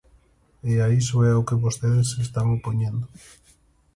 E 0.71 0.73
a 0.85 0.87
iso 1.01 1.17
é 1.29 1.31
ao 1.33 1.45
que 1.47 1.61
vostedes 1.65 2.07
se 2.13 2.19
están 2.27 2.47
opoñendo. 2.57 3.05